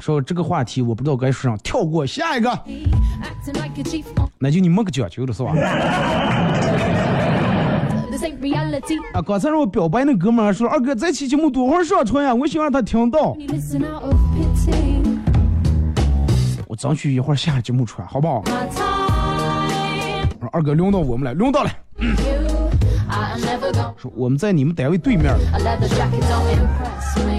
[0.00, 2.56] 说这个话题我不知道该说啥，跳过下一个
[4.38, 5.50] 那就你没个讲究了是吧.
[9.12, 13.36] 啊，刚才让我表白那哥们儿说，二哥这期节目多会儿上传呀，我想让他听到.
[16.68, 18.44] 我争取一会儿下节目传，好不好？
[20.52, 21.70] 二哥轮到我们了轮到了
[23.96, 25.34] 说我们在你们单位对面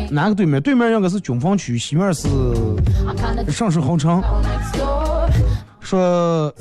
[0.10, 2.28] 哪个对面对面应该是军方区西面是
[3.52, 4.22] 上市豪城。
[5.86, 6.52] 说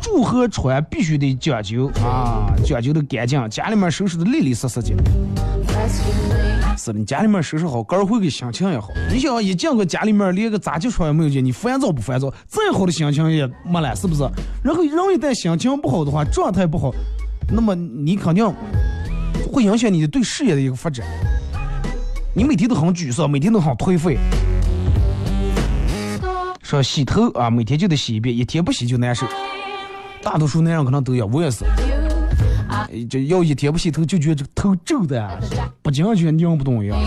[0.00, 4.94] 祝贺船必须得讲究啊讲究的干净家里面收拾的利利索索的
[6.76, 8.88] 是的，你家里面收拾好，个人会给心情也好。
[9.12, 12.32] 你想一进个家里面，连个杂技床也没有见，你烦躁不烦躁？
[12.46, 14.22] 再好的心情也没了，是不是？
[14.64, 16.90] 然后人一旦心情不好的话，状态不好，
[17.52, 18.50] 那么你肯定
[19.52, 21.06] 会影响你的对事业的一个发展。
[22.34, 24.16] 你每天都很沮丧，每天都很颓废。
[26.62, 29.26] 说洗头啊，每天就得洗一遍，一天不洗就难受。
[30.22, 31.64] 大多数男人可能都有，我也是。
[33.08, 35.40] 这要一天不洗头，就觉得这个头皱的，
[35.82, 36.98] 不进去拧不动一样。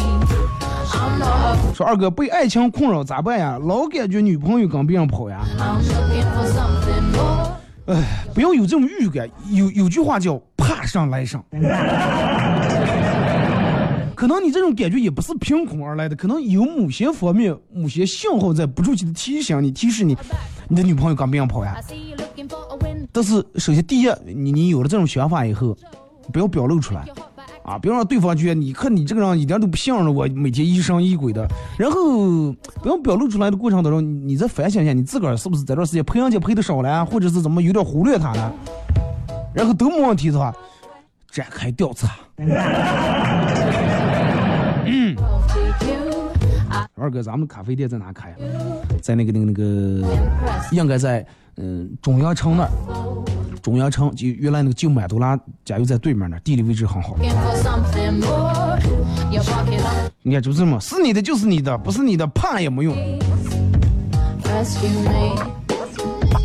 [1.74, 3.60] 说二哥被爱情困扰咋办呀？
[3.64, 5.42] 老感觉女朋友跟别人跑呀，
[7.88, 9.28] 哎不要有这种预感。
[9.50, 11.44] 有有句话叫“怕上来上”，
[14.24, 20.16] 可能你这种感觉也不是凭空而来的，可能有某些方面、某些信号在不住的提醒你、提示你，
[20.70, 21.76] 你的女朋友跟别人跑呀.
[23.12, 25.76] 但是首先第一，你你有了这种想法以后，
[26.32, 27.06] 不要表露出来。
[27.66, 31.46] 啊，别让对方觉得你看你这个人一点都不像着我，每天疑神疑鬼的。
[31.78, 32.50] 然后
[32.82, 38.54] 不要表露出来的过程当中，你你再反省一下，你自个儿是不是在这段时间陪人家陪的少了，或者是怎么有点忽略他了？
[39.54, 40.56] 然后都没问题的话，
[41.30, 42.08] 展开调查。
[47.04, 48.36] 二哥，咱们咖啡店在哪开呀？
[49.02, 50.08] 在那个那个那个，
[50.72, 51.26] 应该在
[51.58, 52.70] 嗯、中央城那儿。
[53.62, 57.18] 中央城就原来那个旧满都拉加油站对面那儿，地理位置很好。
[60.22, 62.96] 你看就这么，是你的就是你的，不是你的怕也没用。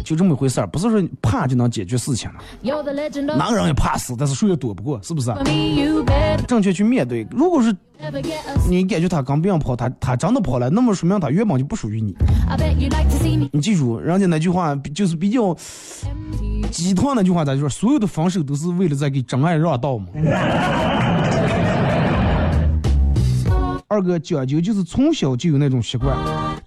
[0.09, 2.38] 就这么一回事儿，不是说怕就能解决事情的。
[2.62, 5.30] You're the legend of 哪个人也怕死，但是谁也躲不过，是不是
[6.46, 7.26] 正确去面对。
[7.30, 7.76] 如果是.
[8.70, 12.16] 你感觉他刚别人跑，他他真的跑了，那么说明他原本就不属于你。
[13.52, 15.54] 你记住，人家那句话就是比较.
[16.70, 20.06] 鸡汤那句话，咋就说所有的分手都是为了在给真爱让道嘛。
[23.88, 26.14] 二哥讲究就是从小就有那种习惯，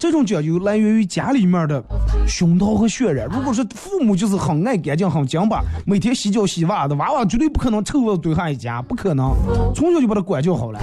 [0.01, 1.83] 这种讲究来源于家里面的
[2.27, 3.27] 熏陶和渲染。
[3.31, 9.31] 如果说父母就是很爱干净、很讲吧，每天洗脚洗袜子，娃娃绝对不可能臭味堆上一家，不可能。
[9.75, 10.79] 从小就把他管教好了。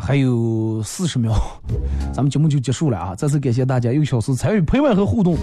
[0.00, 1.32] 还有四十秒，
[2.12, 3.14] 咱们节目就结束了啊！
[3.14, 5.36] 再次感谢大家一个小时参与陪伴和互动，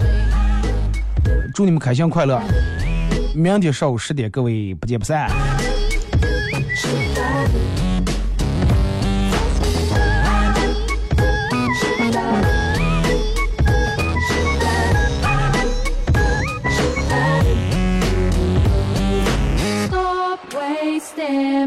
[1.54, 2.38] 祝你们开心快乐！
[3.34, 5.30] 明天上午十点，各位不见不散。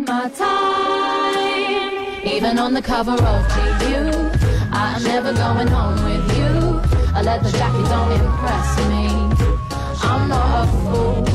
[0.05, 2.25] My time.
[2.25, 6.81] Even on the cover of GQ, I'm never going home with you.
[7.15, 9.07] A leather jacket don't impress me.
[10.01, 11.28] I'm not a fool.